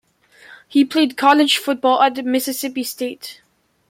He 0.67 0.83
played 0.83 1.15
college 1.15 1.59
football 1.59 2.01
at 2.01 2.25
Mississippi 2.25 2.81
State. 2.83 3.39